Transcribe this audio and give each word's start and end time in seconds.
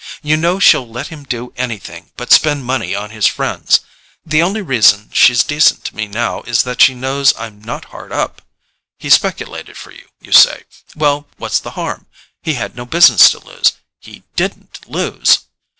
You 0.23 0.35
know 0.35 0.57
she'll 0.57 0.89
let 0.89 1.09
him 1.09 1.25
do 1.25 1.53
anything 1.57 2.09
but 2.17 2.31
spend 2.31 2.65
money 2.65 2.95
on 2.95 3.11
his 3.11 3.27
friends: 3.27 3.81
the 4.25 4.41
only 4.41 4.63
reason 4.63 5.11
she's 5.13 5.43
decent 5.43 5.83
to 5.83 5.95
me 5.95 6.07
now 6.07 6.41
is 6.41 6.63
that 6.63 6.81
she 6.81 6.95
knows 6.95 7.35
I'm 7.37 7.61
not 7.61 7.85
hard 7.93 8.11
up.—He 8.11 9.11
speculated 9.11 9.77
for 9.77 9.91
you, 9.91 10.07
you 10.19 10.31
say? 10.31 10.63
Well, 10.95 11.27
what's 11.37 11.59
the 11.59 11.77
harm? 11.77 12.07
He 12.41 12.55
had 12.55 12.75
no 12.75 12.87
business 12.87 13.29
to 13.29 13.39
lose. 13.45 13.73
He 13.99 14.23
DIDN'T 14.35 14.89
lose? 14.89 15.41